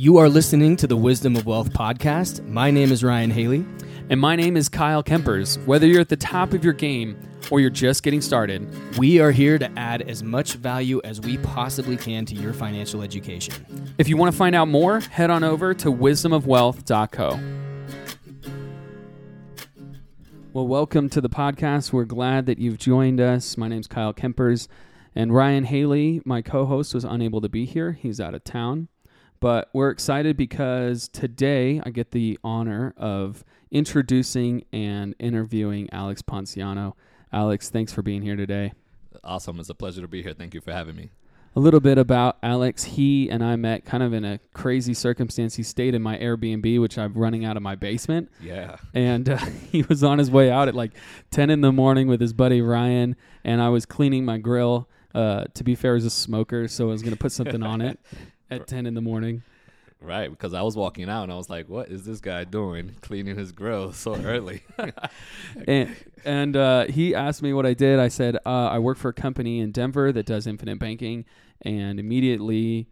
[0.00, 2.46] You are listening to the Wisdom of Wealth podcast.
[2.46, 3.66] My name is Ryan Haley.
[4.08, 5.58] And my name is Kyle Kempers.
[5.66, 7.18] Whether you're at the top of your game
[7.50, 11.38] or you're just getting started, we are here to add as much value as we
[11.38, 13.92] possibly can to your financial education.
[13.98, 17.40] If you want to find out more, head on over to wisdomofwealth.co.
[20.52, 21.92] Well, welcome to the podcast.
[21.92, 23.56] We're glad that you've joined us.
[23.56, 24.68] My name's Kyle Kempers,
[25.16, 27.98] and Ryan Haley, my co host, was unable to be here.
[28.00, 28.86] He's out of town.
[29.40, 36.94] But we're excited because today I get the honor of introducing and interviewing Alex Ponceano.
[37.32, 38.72] Alex, thanks for being here today.
[39.22, 39.60] Awesome.
[39.60, 40.34] It's a pleasure to be here.
[40.34, 41.10] Thank you for having me.
[41.56, 42.84] A little bit about Alex.
[42.84, 45.56] He and I met kind of in a crazy circumstance.
[45.56, 48.30] He stayed in my Airbnb, which I'm running out of my basement.
[48.40, 48.76] Yeah.
[48.94, 49.36] And uh,
[49.72, 50.92] he was on his way out at like
[51.30, 54.88] 10 in the morning with his buddy Ryan, and I was cleaning my grill.
[55.14, 57.80] Uh, to be fair, as a smoker, so I was going to put something on
[57.80, 57.98] it
[58.50, 59.42] at 10 in the morning.
[60.00, 62.94] Right, because I was walking out and I was like, "What is this guy doing,
[63.00, 64.62] cleaning his grill so early?"
[65.66, 67.98] and and uh, he asked me what I did.
[67.98, 71.24] I said uh, I work for a company in Denver that does infinite banking,
[71.62, 72.86] and immediately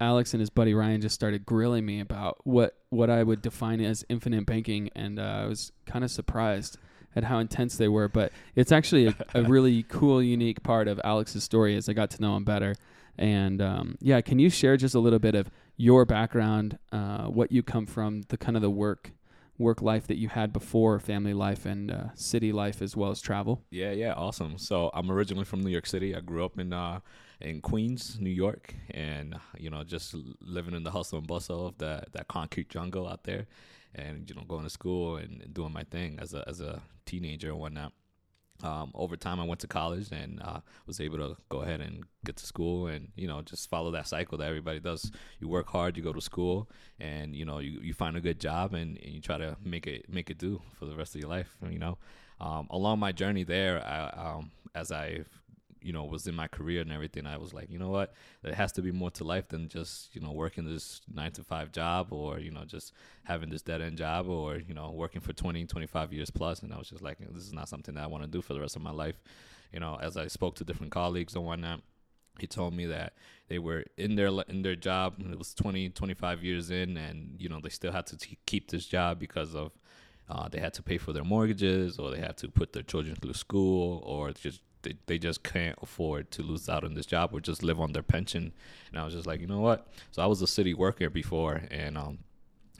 [0.00, 3.80] Alex and his buddy Ryan just started grilling me about what what I would define
[3.80, 6.78] as infinite banking, and uh, I was kind of surprised
[7.16, 8.08] at how intense they were.
[8.08, 12.10] But it's actually a, a really cool, unique part of Alex's story as I got
[12.10, 12.76] to know him better.
[13.16, 17.52] And um, yeah, can you share just a little bit of your background, uh, what
[17.52, 19.12] you come from, the kind of the work
[19.56, 23.20] work life that you had before family life and uh, city life as well as
[23.20, 23.62] travel?
[23.70, 24.58] Yeah, yeah, awesome.
[24.58, 26.14] So I'm originally from New York City.
[26.14, 27.00] I grew up in uh,
[27.40, 31.78] in Queens, New York, and you know just living in the hustle and bustle of
[31.78, 33.46] that that concrete jungle out there,
[33.94, 37.50] and you know going to school and doing my thing as a as a teenager
[37.50, 37.92] and whatnot
[38.64, 42.04] um, over time, I went to college and uh, was able to go ahead and
[42.24, 45.12] get to school and you know just follow that cycle that everybody does.
[45.38, 48.40] You work hard, you go to school, and you know you, you find a good
[48.40, 51.20] job and, and you try to make it make it do for the rest of
[51.20, 51.54] your life.
[51.68, 51.98] You know,
[52.40, 55.28] um, along my journey there, I, um, as I've
[55.84, 58.14] you know was in my career and everything i was like you know what?
[58.42, 61.42] There has to be more to life than just you know working this nine to
[61.42, 62.92] five job or you know just
[63.24, 66.62] having this dead end job or you know working for 20 25 years plus.
[66.62, 68.54] And i was just like this is not something that i want to do for
[68.54, 69.16] the rest of my life.
[69.72, 71.80] You know as i spoke to different colleagues and whatnot
[72.38, 73.14] he told me that
[73.48, 77.36] they were in their in their job and it was 20 25 years in and
[77.38, 79.72] you know they still had to t- keep this job because of
[80.28, 83.14] uh, they had to pay for their mortgages or they had to put their children
[83.16, 87.30] through school or just they, they just can't afford to lose out on this job
[87.32, 88.52] or just live on their pension.
[88.90, 89.88] And I was just like, you know what?
[90.12, 92.18] So I was a city worker before, and um,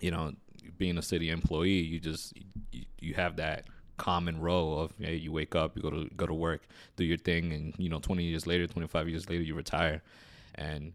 [0.00, 0.32] you know,
[0.78, 2.34] being a city employee, you just
[2.70, 3.65] you, you have that
[3.97, 6.66] common role of hey, you wake up, you go to go to work,
[6.97, 10.03] do your thing, and you know, 20 years later, 25 years later, you retire.
[10.54, 10.92] And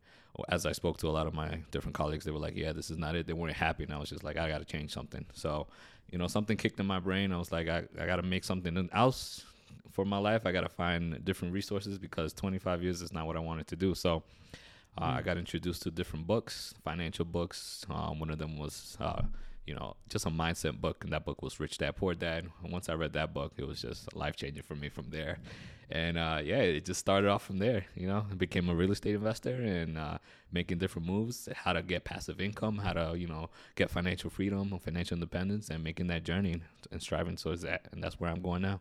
[0.47, 2.89] as I spoke to a lot of my different colleagues, they were like, "Yeah, this
[2.89, 4.93] is not it." They weren't happy, and I was just like, "I got to change
[4.93, 5.67] something." So,
[6.09, 7.33] you know, something kicked in my brain.
[7.33, 9.43] I was like, "I, I got to make something else
[9.99, 10.45] for my life.
[10.45, 13.75] I got to find different resources because 25 years is not what I wanted to
[13.75, 13.93] do.
[13.93, 14.23] So
[14.97, 15.17] uh, mm.
[15.17, 17.85] I got introduced to different books, financial books.
[17.89, 19.23] Um, one of them was, uh,
[19.65, 22.47] you know, just a mindset book, and that book was Rich Dad Poor Dad.
[22.63, 25.39] And once I read that book, it was just life changing for me from there.
[25.91, 27.85] And uh, yeah, it just started off from there.
[27.95, 31.81] You know, I became a real estate investor and uh, making different moves, how to
[31.81, 36.07] get passive income, how to you know get financial freedom, and financial independence, and making
[36.07, 37.87] that journey and striving towards that.
[37.91, 38.79] And that's where I'm going now.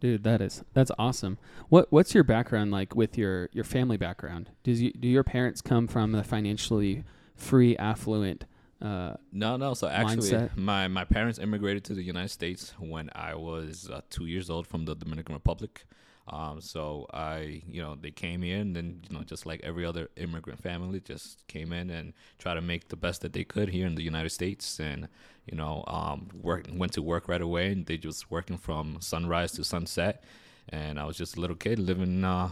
[0.00, 1.38] Dude, that is that's awesome.
[1.68, 4.50] What what's your background like with your your family background?
[4.62, 7.04] Does you do your parents come from a financially
[7.36, 8.46] free, affluent?
[8.80, 9.74] Uh, no, no.
[9.74, 10.56] So actually, mindset?
[10.56, 14.66] my my parents immigrated to the United States when I was uh, two years old
[14.66, 15.84] from the Dominican Republic.
[16.28, 19.84] Um, so I, you know, they came here and then, you know, just like every
[19.84, 23.70] other immigrant family, just came in and try to make the best that they could
[23.70, 25.08] here in the United States, and
[25.46, 29.52] you know, um, work went to work right away, and they just working from sunrise
[29.52, 30.22] to sunset,
[30.68, 32.50] and I was just a little kid living, uh,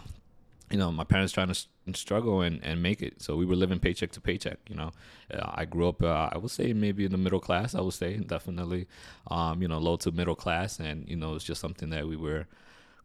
[0.70, 3.22] you know, my parents trying to struggle and, and make it.
[3.22, 4.58] So we were living paycheck to paycheck.
[4.68, 4.92] You know,
[5.32, 6.02] uh, I grew up.
[6.02, 7.74] Uh, I would say maybe in the middle class.
[7.74, 8.86] I would say definitely,
[9.30, 12.16] um, you know, low to middle class, and you know, it's just something that we
[12.16, 12.46] were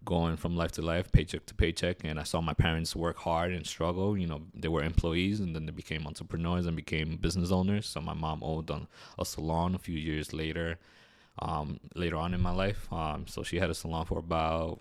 [0.05, 2.03] going from life to life, paycheck to paycheck.
[2.03, 4.17] And I saw my parents work hard and struggle.
[4.17, 7.85] You know, they were employees and then they became entrepreneurs and became business owners.
[7.85, 10.77] So my mom owned a salon a few years later,
[11.39, 12.91] um, later on in my life.
[12.91, 14.79] Um, so she had a salon for about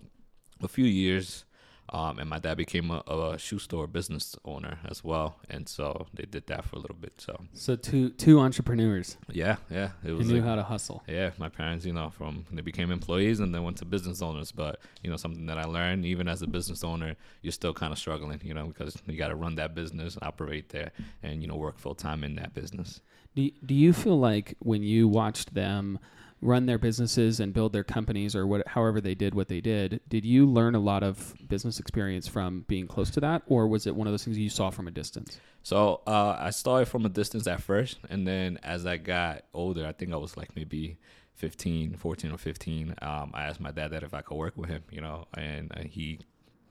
[0.61, 1.45] a few years.
[1.89, 6.07] Um, and my dad became a, a shoe store business owner as well, and so
[6.13, 7.13] they did that for a little bit.
[7.19, 11.03] So So two two entrepreneurs yeah, yeah, it was knew like- how to hustle.
[11.07, 14.51] yeah, my parents, you know, from they became employees and then went to business owners.
[14.51, 17.91] But you know, something that I learned, even as a business owner, you're still kind
[17.91, 20.91] of struggling, you know, because you got to run that business, operate there,
[21.21, 23.01] and you know, work full time in that business.
[23.35, 25.99] Do do you feel like when you watched them
[26.43, 30.01] run their businesses and build their companies or what however they did what they did,
[30.09, 33.87] did you learn a lot of business experience from being close to that or was
[33.87, 35.39] it one of those things you saw from a distance?
[35.63, 39.87] So uh, I started from a distance at first, and then as I got older,
[39.87, 40.97] I think I was like maybe
[41.35, 42.95] 15, 14 or 15.
[43.01, 45.71] Um, I asked my dad that if I could work with him, you know, and
[45.71, 46.19] uh, he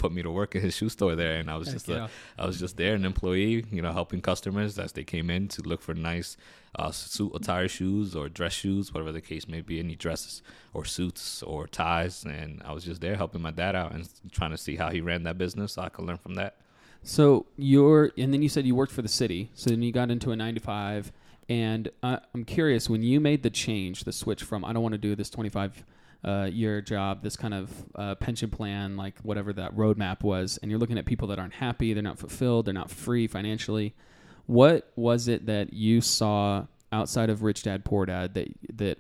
[0.03, 2.09] put me to work in his shoe store there, and I was Heck just yeah.
[2.37, 5.47] a, I was just there, an employee, you know, helping customers as they came in
[5.49, 6.37] to look for nice
[6.75, 10.43] uh, suit attire shoes or dress shoes, whatever the case may be, any dresses
[10.75, 14.51] or suits or ties, and I was just there helping my dad out and trying
[14.51, 16.57] to see how he ran that business, so I could learn from that.
[17.05, 19.51] So you're, and then you said you worked for the city.
[19.55, 21.13] So then you got into a nine to five.
[21.49, 24.93] And uh, I'm curious, when you made the change, the switch from I don't want
[24.93, 25.85] to do this 25
[26.25, 30.71] uh, year job, this kind of uh, pension plan, like whatever that roadmap was, and
[30.71, 33.95] you're looking at people that aren't happy, they're not fulfilled, they're not free financially.
[34.47, 38.99] What was it that you saw outside of Rich Dad Poor Dad that that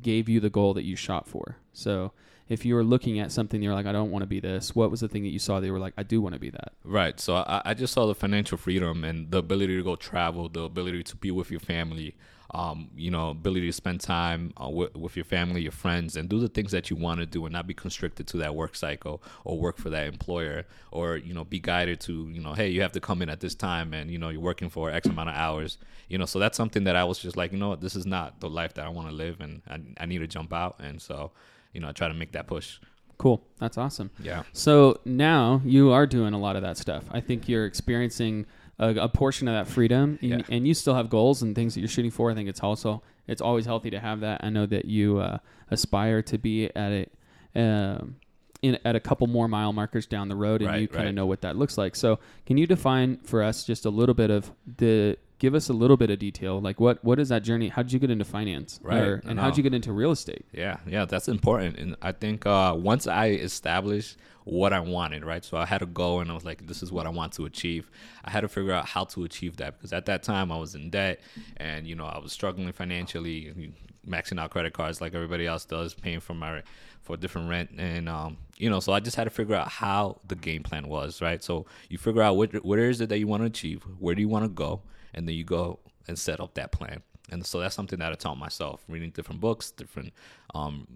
[0.00, 1.58] gave you the goal that you shot for?
[1.72, 2.12] So
[2.48, 4.74] if you were looking at something, you're like, I don't want to be this.
[4.74, 6.38] What was the thing that you saw that you were like, I do want to
[6.38, 6.72] be that?
[6.84, 7.18] Right.
[7.18, 10.62] So I, I just saw the financial freedom and the ability to go travel, the
[10.62, 12.14] ability to be with your family,
[12.50, 16.28] um, you know, ability to spend time uh, with, with your family, your friends, and
[16.28, 18.76] do the things that you want to do and not be constricted to that work
[18.76, 22.68] cycle or work for that employer or, you know, be guided to, you know, hey,
[22.68, 25.08] you have to come in at this time and, you know, you're working for X
[25.08, 27.70] amount of hours, you know, so that's something that I was just like, you know
[27.70, 30.18] what, this is not the life that I want to live and I, I need
[30.18, 30.76] to jump out.
[30.78, 31.32] And so,
[31.74, 32.78] you know, I try to make that push.
[33.18, 33.44] Cool.
[33.58, 34.10] That's awesome.
[34.22, 34.42] Yeah.
[34.52, 37.04] So now you are doing a lot of that stuff.
[37.10, 38.46] I think you're experiencing
[38.78, 40.40] a, a portion of that freedom, and, Yeah.
[40.48, 42.30] and you still have goals and things that you're shooting for.
[42.30, 44.42] I think it's also it's always healthy to have that.
[44.42, 45.38] I know that you uh,
[45.70, 47.12] aspire to be at it.
[47.54, 48.16] Um,
[48.62, 51.06] in, at a couple more mile markers down the road, and Right, you kind of
[51.08, 51.14] right.
[51.14, 51.94] know what that looks like.
[51.94, 55.18] So, can you define for us just a little bit of the?
[55.38, 56.60] Give us a little bit of detail.
[56.60, 57.68] Like, what what is that journey?
[57.68, 58.78] How did you get into finance?
[58.82, 60.46] Right, Or- and how did you get into real estate?
[60.52, 61.76] Yeah, yeah, that's important.
[61.78, 65.44] And I think uh, once I established what I wanted, right?
[65.44, 67.46] So I had to go and I was like, this is what I want to
[67.46, 67.90] achieve.
[68.24, 70.74] I had to figure out how to achieve that because at that time I was
[70.74, 71.20] in debt
[71.56, 73.72] and, you know, I was struggling financially,
[74.06, 76.62] maxing out credit cards like everybody else does, paying for my
[77.00, 80.18] for different rent and um you know so i just had to figure out how
[80.26, 83.26] the game plan was right so you figure out what what is it that you
[83.26, 84.80] want to achieve where do you want to go
[85.14, 85.78] and then you go
[86.08, 87.02] and set up that plan.
[87.30, 90.12] And so that's something that i taught myself reading different books different
[90.54, 90.86] um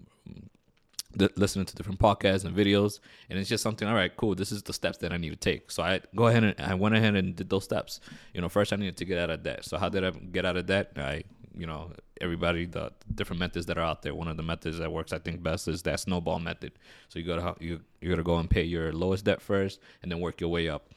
[1.17, 2.99] th- listening to different podcasts and videos.
[3.29, 5.35] And it's just something all right cool this is the steps that i need to
[5.35, 5.71] take.
[5.71, 7.99] So i go ahead and i went ahead and did those steps.
[8.33, 9.65] You know first i needed to get out of debt.
[9.65, 10.91] So how did i get out of debt?
[10.97, 11.23] I
[11.57, 14.13] you know everybody the different methods that are out there.
[14.13, 16.73] One of the methods that works i think best is that snowball method.
[17.07, 20.19] So you gotta you, you gotta go and pay your lowest debt first and then
[20.19, 20.89] work your way up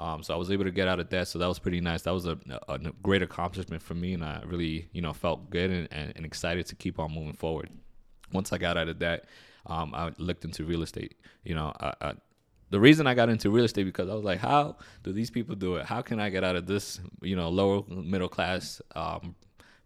[0.00, 1.28] um, so I was able to get out of debt.
[1.28, 2.02] So that was pretty nice.
[2.02, 2.38] That was a,
[2.68, 6.12] a, a great accomplishment for me, and I really, you know, felt good and, and,
[6.16, 7.68] and excited to keep on moving forward.
[8.32, 9.26] Once I got out of debt,
[9.66, 11.16] um, I looked into real estate.
[11.44, 12.12] You know, I, I,
[12.70, 15.54] the reason I got into real estate because I was like, how do these people
[15.54, 15.84] do it?
[15.84, 19.34] How can I get out of this, you know, lower middle class um,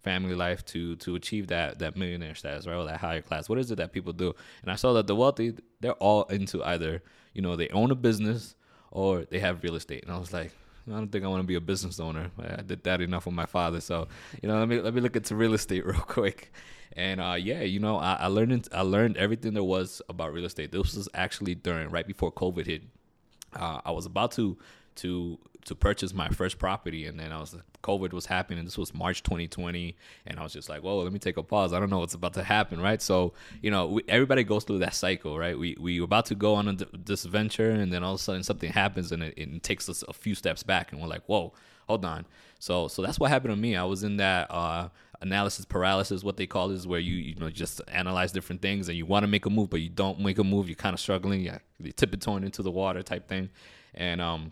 [0.01, 3.49] family life to to achieve that that millionaire status, right, or that higher class?
[3.49, 4.33] What is it that people do?
[4.61, 7.03] And I saw that the wealthy, they're all into either,
[7.33, 8.55] you know, they own a business
[8.95, 10.03] or they have real estate.
[10.03, 10.51] And I was like,
[10.87, 12.31] I don't think I want to be a business owner.
[12.39, 14.07] I did that enough with my father, so
[14.41, 16.53] you know, let me let me look into real estate real quick.
[16.95, 20.45] And uh, yeah, you know, I, I learned I learned everything there was about real
[20.45, 20.71] estate.
[20.71, 22.83] This was actually during right before COVID hit.
[23.53, 24.57] Uh, I was about to
[24.97, 28.63] to to purchase my first property, and then I was COVID was happening.
[28.63, 29.95] This was March 2020,
[30.27, 31.73] and I was just like, "Whoa, let me take a pause.
[31.73, 33.01] I don't know what's about to happen." Right?
[33.01, 35.57] So you know, we, everybody goes through that cycle, right?
[35.57, 38.23] We we were about to go on a, this venture, and then all of a
[38.23, 41.23] sudden something happens, and it, it takes us a few steps back, and we're like,
[41.25, 41.53] "Whoa,
[41.87, 42.25] hold on."
[42.59, 43.75] So so that's what happened to me.
[43.75, 44.49] I was in that.
[44.51, 44.89] Uh,
[45.21, 48.97] analysis paralysis what they call is where you you know just analyze different things and
[48.97, 50.99] you want to make a move but you don't make a move you're kind of
[50.99, 53.49] struggling yeah you're tiptoeing into the water type thing
[53.95, 54.51] and um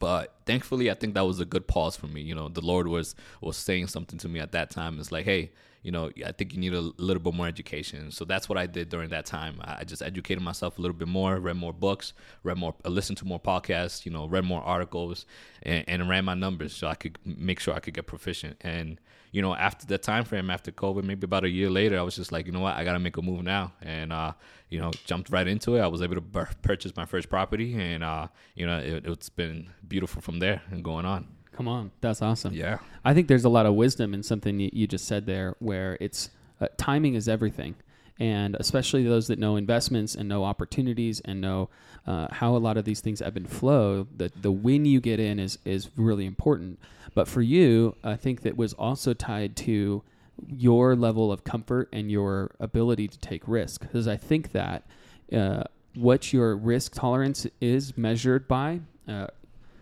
[0.00, 2.22] but thankfully, I think that was a good pause for me.
[2.22, 4.98] You know, the Lord was was saying something to me at that time.
[4.98, 8.10] It's like, hey, you know, I think you need a little bit more education.
[8.10, 9.60] So that's what I did during that time.
[9.64, 13.18] I just educated myself a little bit more, read more books, read more, uh, listened
[13.18, 15.24] to more podcasts, you know, read more articles,
[15.62, 18.56] and, and ran my numbers so I could make sure I could get proficient.
[18.60, 19.00] And
[19.32, 22.16] you know, after the time frame, after COVID, maybe about a year later, I was
[22.16, 24.32] just like, you know what, I got to make a move now, and uh,
[24.68, 25.80] you know, jumped right into it.
[25.80, 29.70] I was able to purchase my first property, and uh, you know, it, it's been
[29.86, 31.28] beautiful from there and going on.
[31.60, 32.54] Come on, that's awesome.
[32.54, 35.56] Yeah, I think there's a lot of wisdom in something you, you just said there,
[35.58, 37.74] where it's uh, timing is everything,
[38.18, 41.68] and especially those that know investments and know opportunities and know
[42.06, 44.06] uh, how a lot of these things ebb and flow.
[44.16, 46.78] The the when you get in is is really important.
[47.12, 50.02] But for you, I think that was also tied to
[50.48, 54.86] your level of comfort and your ability to take risk, because I think that.
[55.30, 55.64] Uh,
[55.96, 59.26] what your risk tolerance is measured by uh,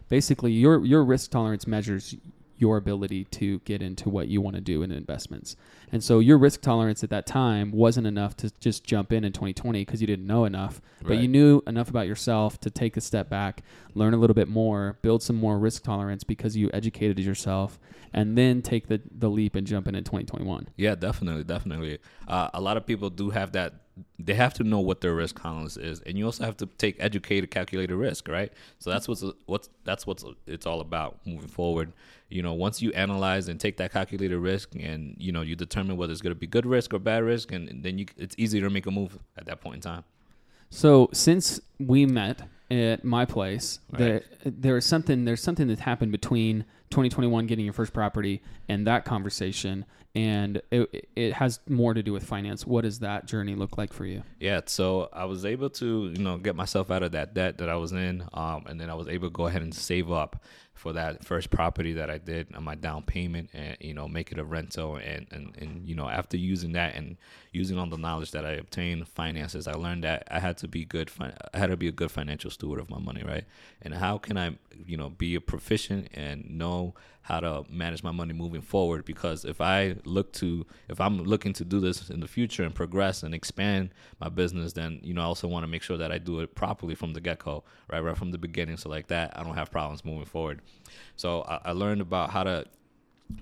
[0.09, 2.17] basically your your risk tolerance measures
[2.59, 5.57] your ability to get into what you want to do in investments.
[5.93, 9.33] And so your risk tolerance at that time wasn't enough to just jump in in
[9.33, 13.01] 2020 because you didn't know enough, but you knew enough about yourself to take a
[13.01, 13.63] step back,
[13.95, 17.79] learn a little bit more, build some more risk tolerance because you educated yourself,
[18.13, 20.69] and then take the, the leap and jump in in 2021.
[20.77, 21.99] Yeah, definitely, definitely.
[22.27, 23.75] Uh, a lot of people do have that.
[24.19, 26.97] They have to know what their risk tolerance is, and you also have to take
[26.99, 28.53] educated, calculated risk, right?
[28.79, 31.93] So that's what's what's that's what's it's all about moving forward.
[32.29, 35.97] You know, once you analyze and take that calculated risk, and you know you determine
[35.97, 38.35] whether it's going to be good risk or bad risk, and, and then you it's
[38.39, 40.05] easier to make a move at that point in time.
[40.71, 43.99] So since we met at my place, Right.
[43.99, 48.87] there there is something there's something that happened between 2021 getting your first property and
[48.87, 52.67] that conversation, and it, it has more to do with finance.
[52.67, 54.23] What does that journey look like for you?
[54.41, 57.69] Yeah, so I was able to, you know, get myself out of that debt that
[57.69, 60.43] I was in, um, and then I was able to go ahead and save up
[60.79, 64.33] for that first property that I did on my down payment, and you know, make
[64.33, 67.17] it a rental, and and and you know, after using that and
[67.53, 70.85] using all the knowledge that I obtained finances, I learned that I had to be
[70.85, 71.11] good.
[71.21, 73.45] I had to be a good financial steward of my money, right?
[73.83, 76.78] And how can I, you know, be a proficient and know
[77.29, 81.53] how to manage my money moving forward because if I look to if I'm looking
[81.55, 85.21] to do this in the future and progress and expand my business then you know
[85.21, 88.01] I also want to make sure that I do it properly from the get-go right
[88.01, 88.77] right from the beginning.
[88.79, 90.63] So like that I don't have problems moving forward.
[91.17, 92.65] So I, I learned about how to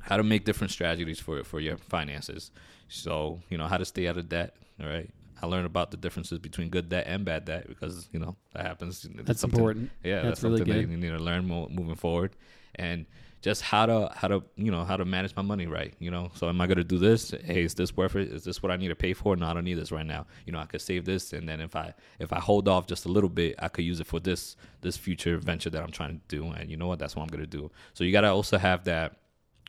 [0.00, 2.50] how to make different strategies for for your finances.
[2.88, 5.96] So you know how to stay out of debt all right I learned about the
[5.96, 9.90] differences between good debt and bad debt because you know that happens It's That's important.
[10.02, 12.36] yeah, That's that's, really something that you need to learn mo- moving forward,
[12.74, 13.06] and
[13.42, 15.94] just how to how to you know how to manage my money right.
[15.98, 17.32] You know, so am I going to do this?
[17.44, 18.32] Hey, is this worth it?
[18.32, 19.36] Is this what I need to pay for?
[19.36, 20.26] No, I don't need this right now.
[20.46, 23.04] You know, I could save this, and then if I if I hold off just
[23.04, 26.18] a little bit, I could use it for this this future venture that I'm trying
[26.18, 26.46] to do.
[26.46, 26.98] And you know what?
[26.98, 27.70] That's what I'm going to do.
[27.94, 29.16] So you got to also have that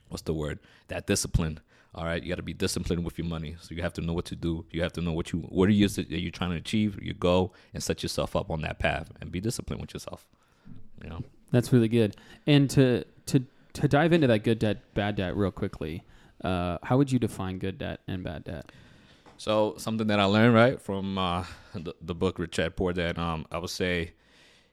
[0.10, 1.60] what's the word that discipline
[1.98, 4.14] all right you got to be disciplined with your money so you have to know
[4.14, 6.52] what to do you have to know what you what are you that you're trying
[6.52, 9.94] to achieve you go and set yourself up on that path and be disciplined with
[9.94, 10.26] yourself
[11.04, 12.16] you know That's really good.
[12.46, 16.04] And to to to dive into that good debt, bad debt real quickly,
[16.44, 18.72] uh, how would you define good debt and bad debt?
[19.38, 23.20] So something that I learned right from uh, the, the book Rich Dad Poor Dad,
[23.20, 24.14] um, I would say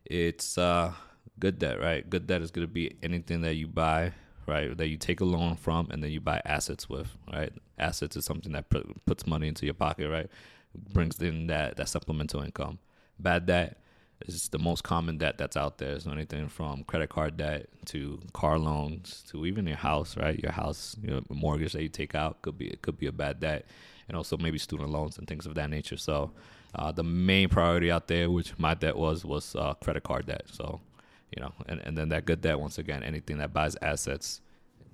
[0.06, 0.92] it's uh,
[1.38, 2.08] good debt, right?
[2.08, 4.12] Good debt is going to be anything that you buy,
[4.46, 4.76] right?
[4.76, 7.52] That you take a loan from, and then you buy assets with, right?
[7.78, 10.28] Assets is something that put, puts money into your pocket, right?
[10.92, 12.78] Brings in that that supplemental income.
[13.18, 13.80] Bad debt
[14.26, 15.98] is the most common debt that's out there.
[16.00, 20.38] So anything from credit card debt to car loans to even your house, right?
[20.38, 23.12] Your house, you know, mortgage that you take out could be it could be a
[23.12, 23.66] bad debt,
[24.08, 25.96] and also maybe student loans and things of that nature.
[25.96, 26.32] So
[26.74, 30.44] uh, the main priority out there, which my debt was, was uh, credit card debt.
[30.50, 30.80] So
[31.30, 34.40] you know, and and then that good debt once again, anything that buys assets,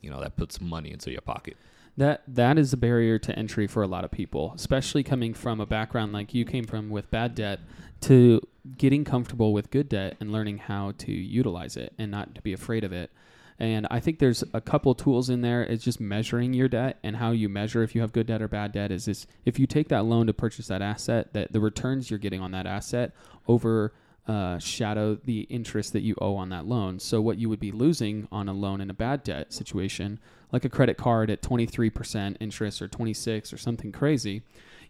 [0.01, 1.57] you know, that puts money into your pocket.
[1.97, 5.61] That that is a barrier to entry for a lot of people, especially coming from
[5.61, 7.61] a background like you came from with bad debt
[8.03, 8.41] to
[8.77, 12.53] getting comfortable with good debt and learning how to utilize it and not to be
[12.53, 13.11] afraid of it.
[13.59, 15.63] And I think there's a couple tools in there.
[15.63, 18.49] It's just measuring your debt and how you measure if you have good debt or
[18.49, 18.91] bad debt.
[18.91, 22.19] Is this if you take that loan to purchase that asset, that the returns you're
[22.19, 23.13] getting on that asset
[23.47, 23.93] over
[24.31, 27.01] uh, shadow the interest that you owe on that loan.
[27.01, 30.21] So what you would be losing on a loan in a bad debt situation,
[30.53, 34.43] like a credit card at 23% interest or 26 or something crazy,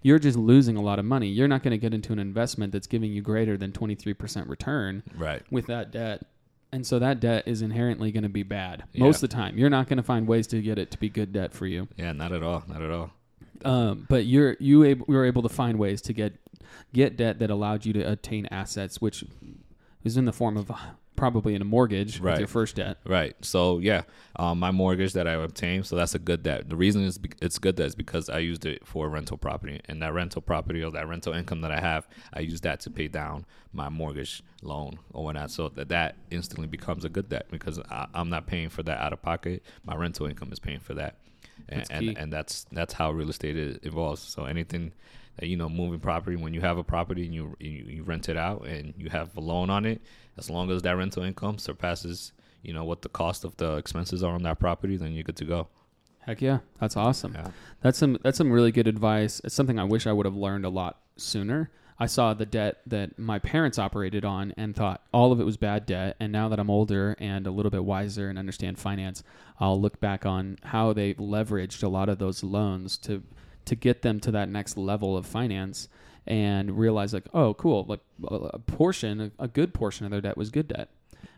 [0.03, 1.29] you're just losing a lot of money.
[1.29, 5.03] You're not going to get into an investment that's giving you greater than 23% return
[5.17, 5.43] Right.
[5.51, 6.23] with that debt.
[6.73, 9.05] And so that debt is inherently going to be bad Yeah.
[9.05, 9.57] most of the time.
[9.59, 11.89] You're not going to find ways to get it to be good debt for you.
[11.97, 12.13] Yeah.
[12.13, 12.63] Not at all.
[12.69, 13.11] Not at all.
[13.65, 16.35] Um, but you're you able, were able to find ways to get
[16.93, 19.25] get debt that allowed you to attain assets, which
[20.03, 20.71] was in the form of
[21.17, 22.39] probably in a mortgage Right.
[22.39, 22.97] your first debt.
[23.05, 23.37] Right.
[23.43, 24.03] So yeah,
[24.37, 26.71] um, my mortgage that I obtained, so that's a good debt.
[26.71, 29.81] The reason is it's good debt is because I used it for a rental property,
[29.85, 32.91] and that rental property or that rental income that I have, I use that to
[32.91, 35.51] pay down my mortgage loan or whatnot.
[35.51, 38.99] So that that instantly becomes a good debt because I, I'm not paying for that
[38.99, 39.63] out of pocket.
[39.85, 41.17] My rental income is paying for that,
[41.69, 44.21] and That's and, and that's that's how real estate evolves.
[44.23, 44.93] So anything.
[45.37, 46.37] that, You know, moving property.
[46.37, 49.37] When you have a property and you, you you rent it out and you have
[49.37, 50.01] a loan on it,
[50.37, 54.23] as long as that rental income surpasses you know what the cost of the expenses
[54.23, 55.69] are on that property, then you're good to go.
[56.21, 57.33] Heck yeah, that's awesome.
[57.35, 57.49] Yeah.
[57.81, 59.41] That's some that's some really good advice.
[59.45, 61.71] It's something I wish I would have learned a lot sooner.
[62.03, 65.59] I saw the debt that my parents operated on and thought all of it was
[65.59, 66.17] bad debt.
[66.19, 69.23] And now that I'm older and a little bit wiser and understand finance,
[69.61, 73.23] I'll look back on how they leveraged a lot of those loans to
[73.67, 75.89] to get them to that next level of finance
[76.27, 80.51] and realize like, oh, cool, like a portion, a good portion of their debt was
[80.51, 80.89] good debt.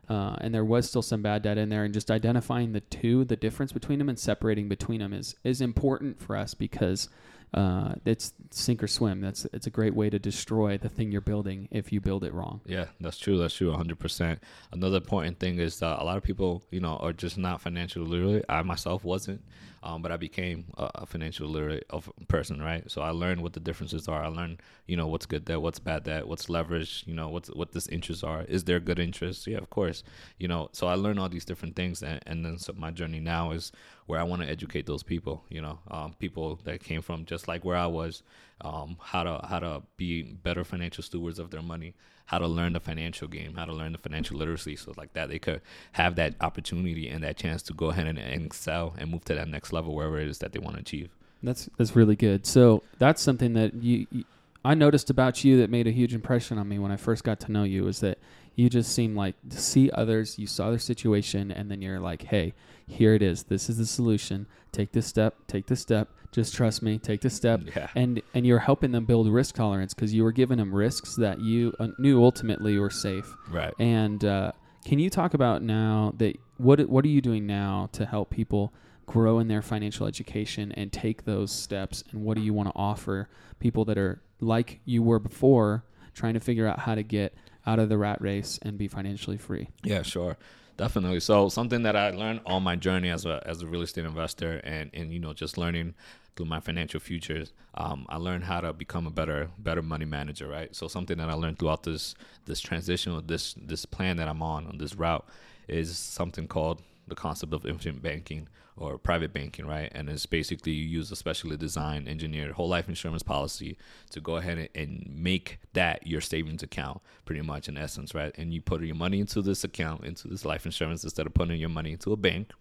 [0.09, 3.25] Uh, and there was still some bad debt in there, and just identifying the two,
[3.25, 7.09] the difference between them, and separating between them is is important for us because
[7.55, 9.21] uh, it's sink or swim.
[9.21, 12.33] That's it's a great way to destroy the thing you're building if you build it
[12.33, 12.61] wrong.
[12.67, 13.39] Yeah, that's true.
[13.39, 13.71] That's true.
[13.71, 14.39] 100%.
[14.73, 18.07] Another important thing is that a lot of people, you know, are just not financially
[18.07, 18.45] literate.
[18.49, 19.43] I myself wasn't,
[19.83, 22.89] um, but I became a, a financial literate of person, right?
[22.91, 24.23] So I learned what the differences are.
[24.23, 27.49] I learned, you know, what's good debt, what's bad debt, what's leverage, you know, what's
[27.49, 28.43] what this interests are.
[28.45, 29.47] Is there good interest?
[29.47, 30.05] Yeah, of course.
[30.39, 33.21] You know, so I learned all these different things, and, and then so my journey
[33.21, 33.73] now is
[34.07, 35.45] where I want to educate those people.
[35.49, 38.23] You know, um, people that came from just like where I was,
[38.61, 41.95] um, how to how to be better financial stewards of their money,
[42.33, 45.29] how to learn the financial game, how to learn the financial literacy, so like that
[45.29, 45.61] they could
[45.93, 49.35] have that opportunity and that chance to go ahead and, and excel and move to
[49.35, 51.11] that next level wherever it is that they want to achieve.
[51.43, 52.47] That's that's really good.
[52.47, 54.25] So that's something that you, you
[54.65, 57.41] I noticed about you that made a huge impression on me when I first got
[57.41, 58.19] to know you is that
[58.55, 62.23] you just seem like to see others, you saw their situation, and then you're like,
[62.23, 62.55] hey,
[62.87, 63.45] here it is.
[63.45, 64.47] This is the solution.
[64.71, 65.35] Take this step.
[65.47, 66.11] Take this step.
[66.33, 66.99] Just trust me.
[66.99, 67.63] Take this step.
[67.75, 67.89] Yeah.
[67.95, 71.41] And and you're helping them build risk tolerance because you were giving them risks that
[71.41, 73.35] you uh, knew ultimately were safe.
[73.51, 73.73] Right.
[73.79, 74.53] And uh,
[74.85, 78.75] can you talk about now that what what are you doing now to help people
[79.07, 82.05] grow in their financial education and take those steps?
[82.13, 83.29] And what do you want to offer
[83.59, 85.85] people that are like you were before,
[86.15, 87.35] trying to figure out how to get
[87.67, 89.69] out of the rat race and be financially free?
[89.83, 90.37] Yeah, sure.
[90.77, 91.21] Definitely.
[91.21, 94.61] So something that I learned on my journey as a as a real estate investor
[94.65, 95.95] and and you know just learning
[96.35, 100.49] through my financial futures, um, I learned how to become a better better money manager,
[100.49, 100.75] right?
[100.75, 102.15] So something that I learned throughout this
[102.47, 105.27] this transition or this this plan that I'm on on this route
[105.69, 109.91] is something called the concept of infinite banking or private banking, right?
[109.95, 113.77] And it's basically you use a specially designed, engineered whole life insurance policy
[114.11, 118.35] to go ahead and, make that your savings account, pretty much in essence, right?
[118.37, 121.61] And you put your money into this account, into this life insurance, instead of putting
[121.61, 122.53] your money into a bank.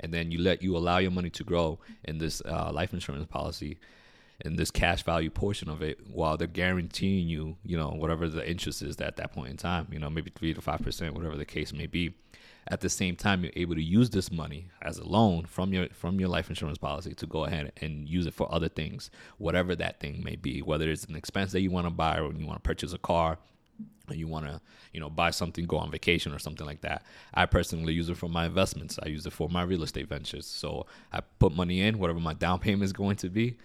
[0.00, 3.26] And then you let you allow your money to grow in this uh, life insurance
[3.26, 3.78] policy
[4.44, 8.48] in this cash value portion of it while they're guaranteeing you, you know, whatever the
[8.48, 11.36] interest is at that point in time, you know, maybe three to five percent, whatever
[11.36, 12.14] the case may be.
[12.68, 15.88] At the same time, you're able to use this money as a loan from your
[15.90, 19.76] from your life insurance policy to go ahead and use it for other things, whatever
[19.76, 22.46] that thing may be, whether it's an expense that you want to buy or you
[22.46, 23.38] want to purchase a car,
[24.08, 24.60] or you want to
[24.92, 27.04] you know buy something go on vacation or something like that.
[27.34, 28.98] I personally use it for my investments.
[29.00, 30.46] I use it for my real estate ventures.
[30.46, 33.56] So i put money in whatever my down payment is going to be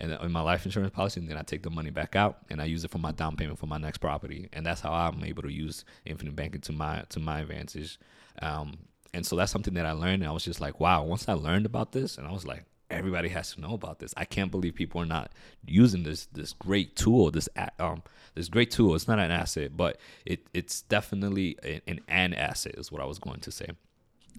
[0.00, 2.60] and in my life insurance policy and then i take the money back out and
[2.60, 5.22] i use it for my down payment for my next property and that's how i'm
[5.24, 7.98] able to use infinite banking to my to my advantage
[8.42, 8.78] um,
[9.12, 11.32] and so that's something that i learned and i was just like wow once i
[11.32, 14.12] learned about this and i was like everybody has to know about this.
[14.16, 15.32] I can't believe people are not
[15.66, 17.30] using this this great tool.
[17.30, 18.02] This um
[18.34, 18.94] this great tool.
[18.94, 23.18] It's not an asset, but it it's definitely an an asset is what I was
[23.18, 23.68] going to say.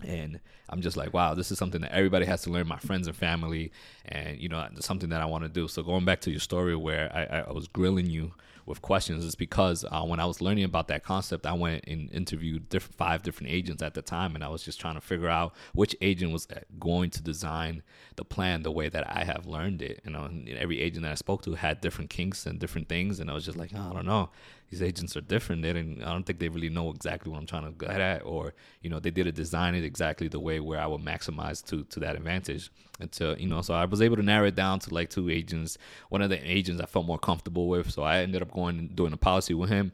[0.06, 2.68] And I'm just like, wow, this is something that everybody has to learn.
[2.68, 3.72] My friends and family,
[4.06, 5.68] and you know, something that I want to do.
[5.68, 8.34] So going back to your story where I, I was grilling you
[8.72, 12.10] with questions is because uh, when I was learning about that concept, I went and
[12.12, 15.30] interviewed different, five different agents at the time, and I was just trying to figure
[15.30, 17.84] out which agent was uh, going to design
[18.16, 20.02] the plan the way that I have learned it.
[20.06, 23.20] You know, and every agent that I spoke to had different kinks and different things,
[23.20, 24.30] and I was just like, oh, I don't know.
[24.72, 25.62] These agents are different.
[25.64, 26.02] They didn't.
[26.02, 28.90] I don't think they really know exactly what I'm trying to get at, or you
[28.90, 32.16] know, they didn't design it exactly the way where I would maximize to to that
[32.16, 32.72] advantage.
[33.02, 35.78] Until you know, so I was able to narrow it down to like two agents.
[36.10, 38.96] One of the agents I felt more comfortable with, so I ended up going and
[38.96, 39.92] doing a policy with him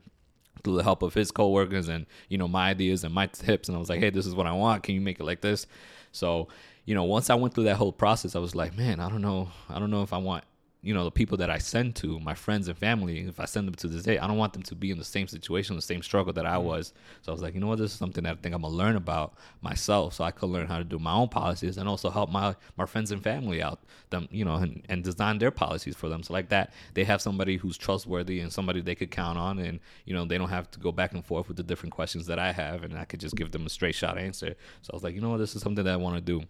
[0.63, 3.70] through the help of his coworkers and you know my ideas and my tips.
[3.70, 4.84] And I was like, hey, this is what I want.
[4.84, 5.67] Can you make it like this?
[6.12, 6.48] So
[6.86, 9.22] you know, once I went through that whole process, I was like, man, I don't
[9.22, 10.46] know, I don't know if I want
[10.82, 13.68] you know the people that I send to my friends and family, if I send
[13.68, 15.82] them to this day, I don't want them to be in the same situation, the
[15.82, 16.66] same struggle that I Mm-hmm.
[16.66, 16.94] was.
[17.22, 18.74] So I was like, you know what, this is something that I think I'm gonna
[18.74, 22.10] learn about myself, so I could learn how to do my own policies and also
[22.10, 25.96] help my my friends and family out, them, you know, and, and design their policies
[25.96, 26.24] for them.
[26.24, 29.80] So like that, they have somebody who's trustworthy and somebody they could count on, and
[30.06, 32.40] you know, they don't have to go back and forth with the different questions that
[32.40, 34.56] I have, and I could just give them a straight shot answer.
[34.82, 36.46] So I was like, you know what, this is something that I want to do.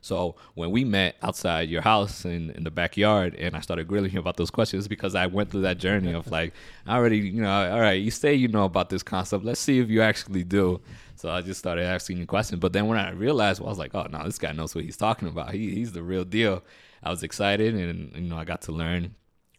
[0.00, 4.12] So when we met outside your house in, in the backyard and I started grilling
[4.12, 6.52] you about those questions because I went through that journey of like,
[6.86, 9.44] I already, you know, all right, you say you know about this concept.
[9.44, 10.80] Let's see if you actually do.
[11.16, 12.60] So I just started asking you questions.
[12.60, 14.84] But then when I realized, well, I was like, oh, no, this guy knows what
[14.84, 15.52] he's talking about.
[15.52, 16.62] He, he's the real deal.
[17.02, 19.14] I was excited and, you know, I got to learn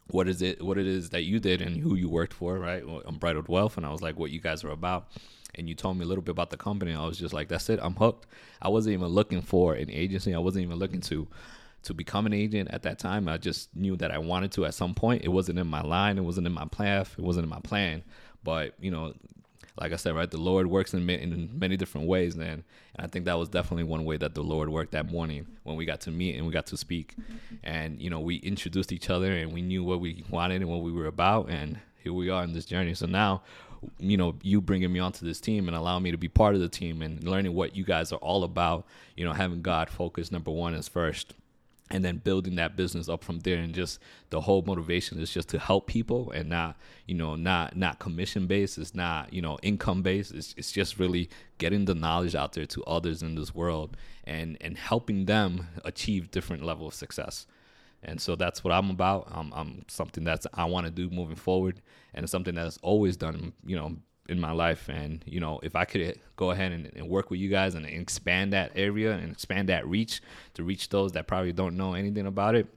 [0.07, 2.83] what is it what it is that you did and who you worked for right
[3.05, 5.07] unbridled wealth and i was like what you guys are about
[5.55, 7.69] and you told me a little bit about the company i was just like that's
[7.69, 8.27] it i'm hooked
[8.61, 11.27] i wasn't even looking for an agency i wasn't even looking to
[11.81, 14.73] to become an agent at that time i just knew that i wanted to at
[14.73, 17.49] some point it wasn't in my line it wasn't in my plan it wasn't in
[17.49, 18.03] my plan
[18.43, 19.13] but you know
[19.77, 22.63] like I said, right, the Lord works in, in many different ways, man.
[22.95, 25.75] And I think that was definitely one way that the Lord worked that morning when
[25.75, 27.15] we got to meet and we got to speak.
[27.63, 30.81] And, you know, we introduced each other and we knew what we wanted and what
[30.81, 31.49] we were about.
[31.49, 32.93] And here we are in this journey.
[32.93, 33.41] So now,
[33.99, 36.61] you know, you bringing me onto this team and allowing me to be part of
[36.61, 40.31] the team and learning what you guys are all about, you know, having God focus
[40.31, 41.33] number one is first
[41.89, 43.57] and then building that business up from there.
[43.57, 43.99] And just
[44.31, 48.47] the whole motivation is just to help people and not you know not not commission
[48.47, 48.77] based.
[48.77, 50.33] It's not you know income based.
[50.33, 54.57] It's, it's just really getting the knowledge out there to others in this world and
[54.59, 57.45] and helping them achieve different level of success
[58.03, 59.27] and so that's what I'm about.
[59.31, 61.81] I'm, I'm something that's I want to do moving forward,
[62.13, 63.95] and it's something that's always done, you know,
[64.29, 64.89] in my life.
[64.89, 67.85] And you know, if I could go ahead and, and work with you guys and
[67.85, 70.21] expand that area and expand that reach
[70.55, 72.67] to reach those that probably don't know anything about it,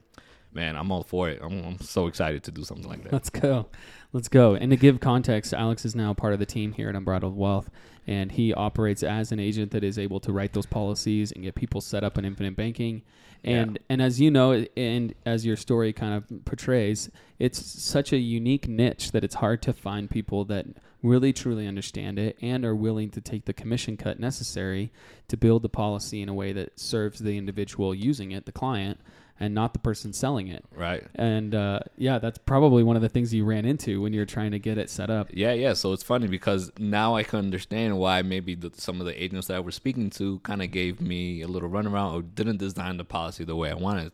[0.53, 1.39] man, I'm all for it.
[1.41, 3.13] I'm, I'm so excited to do something like that.
[3.13, 3.67] Let's go.
[4.13, 4.55] Let's go.
[4.55, 7.69] And to give context, Alex is now part of the team here at Unbridled Wealth,
[8.07, 11.55] and he operates as an agent that is able to write those policies and get
[11.55, 13.03] people set up in infinite banking.
[13.47, 13.81] And Yeah.
[13.89, 18.67] and as you know, and as your story kind of portrays, it's such a unique
[18.67, 20.65] niche that it's hard to find people that
[21.03, 24.91] really truly understand it and are willing to take the commission cut necessary
[25.27, 28.99] to build the policy in a way that serves the individual using it, the client,
[29.39, 30.65] and not the person selling it.
[30.75, 31.03] Right.
[31.13, 34.49] And uh, yeah, that's probably one of the things you ran into when you're trying
[34.49, 35.29] to get it set up.
[35.31, 35.73] Yeah, yeah.
[35.73, 39.45] So it's funny because now I can understand why maybe the, some of the agents
[39.47, 42.97] that I was speaking to kind of gave me a little runaround or didn't design
[42.97, 44.11] the policy the way I wanted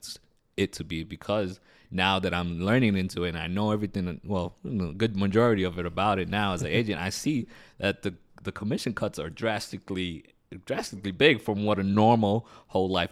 [0.58, 1.60] it to be because
[1.92, 4.56] now that I'm learning into it and I know everything, well,
[4.98, 7.48] good majority of it about it now as an agent, I see
[7.80, 10.26] that the the commission cuts are drastically
[10.66, 13.10] drastically big from what a normal whole life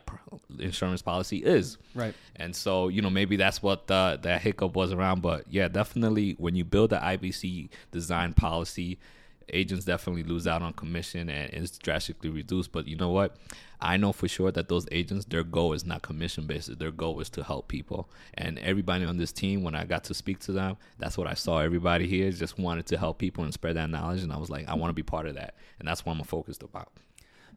[0.60, 1.78] insurance policy is.
[1.96, 2.14] Right.
[2.36, 5.22] And so, you know, maybe that's what the, that hiccup was around.
[5.22, 9.00] But yeah, definitely when you build the IBC design policy,
[9.50, 12.72] agents definitely lose out on commission and it's drastically reduced.
[12.72, 13.38] But you know what?
[13.82, 16.78] I know for sure that those agents, their goal is not commission based.
[16.78, 18.10] Their goal is to help people.
[18.36, 21.34] And everybody on this team, when I got to speak to them, that's what I
[21.34, 21.60] saw.
[21.60, 24.22] Everybody here just wanted to help people and spread that knowledge.
[24.22, 25.56] And I was like, I want to be part of that.
[25.80, 26.92] And that's what I'm focused about.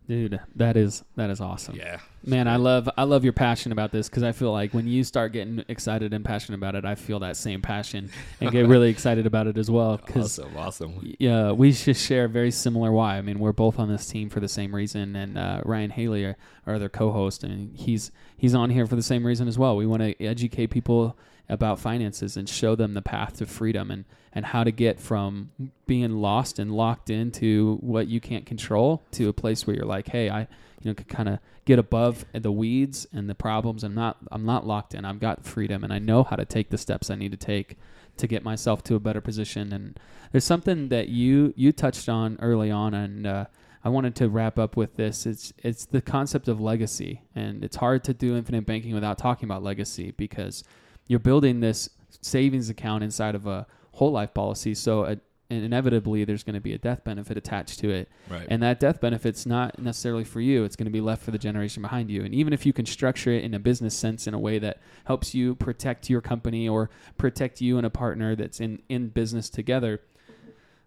[0.07, 1.77] Dude, that is that is awesome.
[1.77, 1.99] Yeah.
[2.27, 5.03] Man, I love I love your passion about this because I feel like when you
[5.03, 8.91] start getting excited and passionate about it, I feel that same passion and get really
[8.97, 9.97] excited about it as well.
[9.97, 10.57] Because Awesome.
[10.57, 11.15] Awesome.
[11.19, 13.17] yeah, we just share a very similar why.
[13.17, 16.27] I mean, we're both on this team for the same reason, and uh, Ryan Haley,
[16.27, 16.37] our,
[16.67, 19.75] our other co-host, and he's he's on here for the same reason as well.
[19.75, 21.17] We want to educate people
[21.49, 24.05] about finances and show them the path to freedom and
[24.37, 25.51] and how to get from
[25.87, 30.09] being lost and locked into what you can't control to a place where you're like,
[30.09, 33.85] hey, I you know could kind of get above the weeds and the problems.
[33.85, 35.05] I'm not I'm not locked in.
[35.05, 37.77] I've got freedom, and I know how to take the steps I need to take
[38.17, 39.73] to get myself to a better position.
[39.73, 39.99] And
[40.33, 43.47] there's something that you you touched on early on, and uh,
[43.83, 45.27] I wanted to wrap up with this.
[45.27, 49.47] It's it's the concept of legacy, and it's hard to do infinite banking without talking
[49.47, 50.65] about legacy because
[51.07, 51.89] you're building this
[52.21, 54.75] savings account inside of a whole life policy.
[54.75, 55.17] So uh
[55.51, 58.09] inevitably, there's going to be a death benefit attached to it.
[58.31, 58.47] Right.
[58.49, 60.65] And that death benefit's not necessarily for you.
[60.65, 62.25] It's going to be left for the generation behind you.
[62.25, 64.81] And even if you can structure it in a business sense in a way that
[65.05, 69.51] helps you protect your company or protect you and a partner that's in, in business
[69.51, 70.01] together,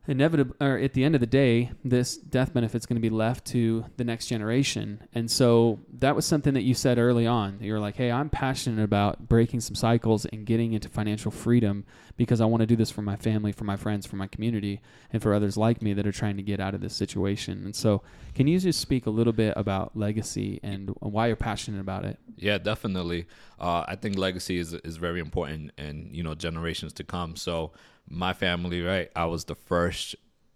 [0.08, 3.10] inevitable or at the end of the day this death benefit is going to be
[3.10, 7.58] left to the next generation and so that was something that you said early on
[7.60, 12.40] you're like hey i'm passionate about breaking some cycles and getting into financial freedom because
[12.40, 15.22] i want to do this for my family for my friends for my community and
[15.22, 18.02] for others like me that are trying to get out of this situation and so
[18.34, 22.18] can you just speak a little bit about legacy and why you're passionate about it
[22.38, 23.26] Yeah, definitely.
[23.60, 27.36] Uh, I think legacy is is very important, and you know generations to come.
[27.36, 27.72] So
[28.10, 29.10] my family, right?
[29.16, 30.16] I was the first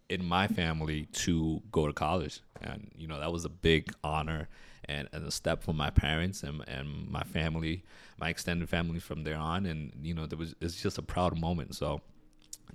[0.09, 4.49] in my family to go to college, and you know that was a big honor
[4.85, 7.83] and, and a step for my parents and and my family,
[8.19, 11.37] my extended family from there on, and you know there was it's just a proud
[11.39, 11.75] moment.
[11.75, 12.01] So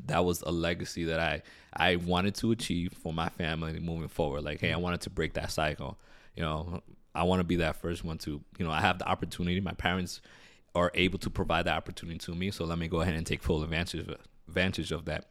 [0.07, 1.43] that was a legacy that I
[1.75, 4.45] I wanted to achieve for my family moving forward.
[4.45, 5.99] Like, hey, I wanted to break that cycle.
[6.35, 6.83] You know,
[7.15, 9.59] I want to be that first one to, you know, I have the opportunity.
[9.61, 10.21] My parents
[10.75, 13.43] are able to provide that opportunity to me, so let me go ahead and take
[13.43, 15.27] full advantage of it, advantage of that.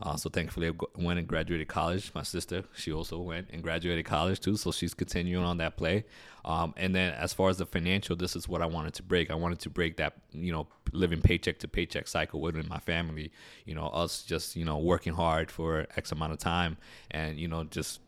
[0.00, 2.12] Uh, so thankfully, I went and graduated college.
[2.14, 6.04] My sister, she also went and graduated college too, so she's continuing on that play.
[6.44, 9.30] Um, and then as far as the financial, this is what I wanted to break.
[9.30, 13.32] I wanted to break that, you know, living paycheck to paycheck cycle within my family.
[13.64, 16.76] You know, us just, you know, working hard for X amount of time,
[17.10, 18.00] and you know, just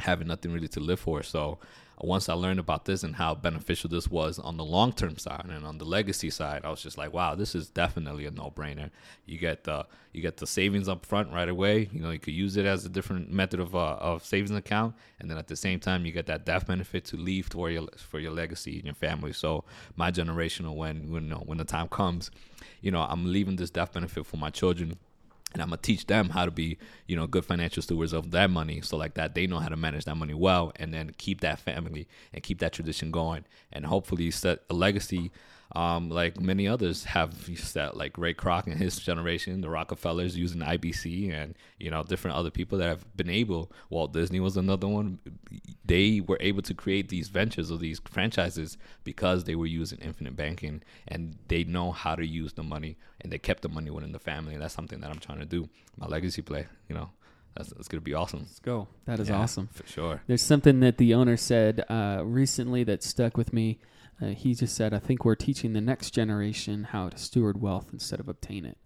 [0.00, 1.22] having nothing really to live for.
[1.22, 1.58] So
[2.06, 5.46] once I learned about this and how beneficial this was on the long term side
[5.48, 8.52] and on the legacy side, I was just like, wow, this is definitely a no
[8.54, 8.90] brainer.
[9.26, 11.88] You get the you get the savings up front right away.
[11.92, 14.94] You know, you could use it as a different method of uh, of savings account,
[15.18, 17.88] and then at the same time, you get that death benefit to leave for your
[17.96, 19.32] for your legacy and your family.
[19.32, 19.64] So
[19.96, 22.30] my generational when when you know, when the time comes,
[22.80, 24.98] you know, I'm leaving this death benefit for my children
[25.52, 28.48] and I'm gonna teach them how to be, you know, good financial stewards of their
[28.48, 28.80] money.
[28.80, 31.58] So like that, they know how to manage that money well, and then keep that
[31.58, 35.30] family and keep that tradition going, and hopefully set a legacy.
[35.72, 40.62] Um, like many others have set, like Ray Kroc and his generation, the Rockefellers using
[40.62, 43.70] IBC, and you know different other people that have been able.
[43.90, 45.18] Walt Disney was another one.
[45.84, 50.36] They were able to create these ventures or these franchises because they were using infinite
[50.36, 54.12] banking, and they know how to use the money, and they kept the money within
[54.12, 54.54] the family.
[54.54, 55.68] And that's something that I'm trying to do.
[55.98, 57.10] My legacy play, you know,
[57.54, 58.40] that's, that's gonna be awesome.
[58.40, 60.22] let's go that is Yeah, awesome for sure.
[60.28, 63.80] There's something that the owner said uh, recently that stuck with me.
[64.20, 67.90] Uh, he just said, "I think we're teaching the next generation how to steward wealth
[67.92, 68.78] instead of obtain it,"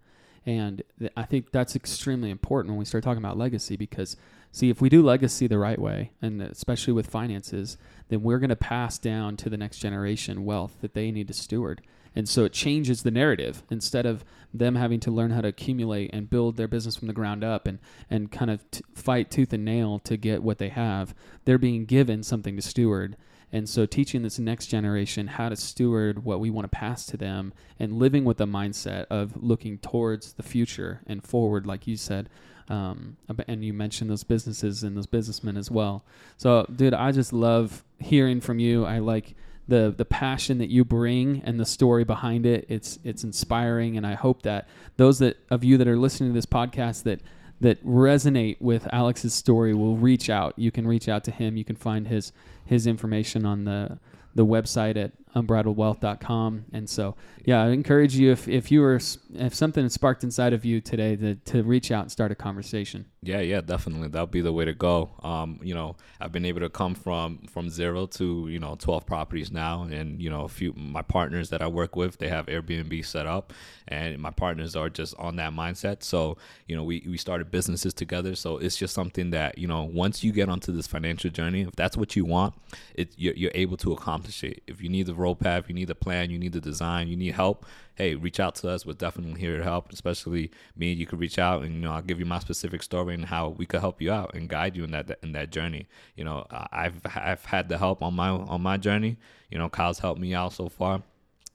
[0.44, 4.16] and th- I think that's extremely important when we start talking about legacy because,
[4.50, 8.50] see, if we do legacy the right way, and especially with finances, then we're going
[8.50, 11.82] to pass down to the next generation wealth that they need to steward.
[12.14, 13.62] And so it changes the narrative.
[13.70, 17.14] Instead of them having to learn how to accumulate and build their business from the
[17.14, 17.78] ground up and,
[18.10, 21.14] and kind of t- fight tooth and nail to get what they have,
[21.44, 23.16] they're being given something to steward.
[23.52, 27.16] And so teaching this next generation how to steward what we want to pass to
[27.16, 31.96] them and living with the mindset of looking towards the future and forward, like you
[31.96, 32.30] said.
[32.68, 36.04] Um, and you mentioned those businesses and those businessmen as well.
[36.38, 38.86] So, dude, I just love hearing from you.
[38.86, 39.34] I like
[39.68, 42.66] the the passion that you bring and the story behind it.
[42.68, 46.34] It's it's inspiring, and I hope that those that of you that are listening to
[46.34, 47.20] this podcast that
[47.62, 50.52] that resonate with Alex's story will reach out.
[50.58, 51.56] You can reach out to him.
[51.56, 52.32] You can find his
[52.64, 53.98] his information on the
[54.34, 56.66] the website at unbridledwealth.com.
[56.72, 59.00] And so, yeah, I encourage you if if you were
[59.34, 62.34] if something has sparked inside of you today to to reach out and start a
[62.34, 63.06] conversation.
[63.24, 64.08] Yeah, yeah, definitely.
[64.08, 65.10] That'll be the way to go.
[65.22, 69.06] Um, you know, I've been able to come from from zero to you know twelve
[69.06, 72.46] properties now, and you know, a few my partners that I work with, they have
[72.46, 73.52] Airbnb set up,
[73.86, 76.02] and my partners are just on that mindset.
[76.02, 78.34] So you know, we we started businesses together.
[78.34, 81.76] So it's just something that you know, once you get onto this financial journey, if
[81.76, 82.54] that's what you want,
[82.96, 84.62] it you're, you're able to accomplish it.
[84.66, 87.34] If you need the roadmap, you need the plan, you need the design, you need
[87.34, 87.66] help.
[87.94, 88.84] Hey, reach out to us.
[88.86, 89.92] We're definitely here to help.
[89.92, 93.14] Especially me, you could reach out, and you know, I'll give you my specific story
[93.14, 95.86] and how we could help you out and guide you in that in that journey.
[96.16, 99.16] You know, I've I've had the help on my on my journey.
[99.50, 101.02] You know, Kyle's helped me out so far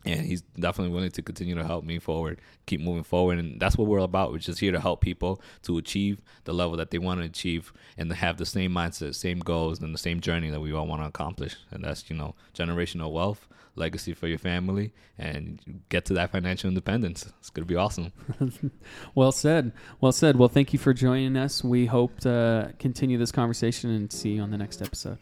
[0.08, 3.78] and he's definitely willing to continue to help me forward, keep moving forward, and that's
[3.78, 4.32] what we're about.
[4.32, 7.74] We're just here to help people to achieve the level that they want to achieve,
[7.98, 10.88] and to have the same mindset, same goals, and the same journey that we all
[10.88, 11.56] want to accomplish.
[11.72, 16.67] And that's you know generational wealth, legacy for your family, and get to that financial
[16.67, 17.26] independence.
[17.39, 18.12] It's gonna be awesome.
[19.15, 19.72] Well said.
[20.00, 20.38] Well said.
[20.38, 21.63] Well, thank you for joining us.
[21.63, 25.17] We hope to continue this conversation and see you on the next episode.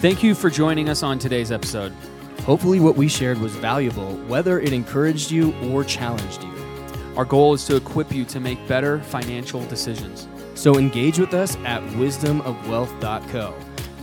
[0.00, 1.92] Thank you for joining us on today's episode.
[2.44, 6.52] Hopefully, what we shared was valuable, whether it encouraged you or challenged you.
[7.16, 10.26] Our goal is to equip you to make better financial decisions.
[10.54, 13.54] So engage with us at wisdomofwealth.co.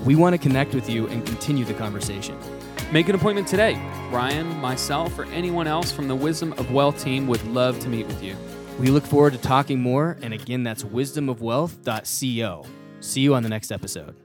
[0.05, 2.37] We want to connect with you and continue the conversation.
[2.91, 3.75] Make an appointment today.
[4.11, 8.07] Ryan, myself, or anyone else from the Wisdom of Wealth team would love to meet
[8.07, 8.35] with you.
[8.79, 12.65] We look forward to talking more, and again, that's wisdomofwealth.co.
[13.01, 14.15] See you on the next episode.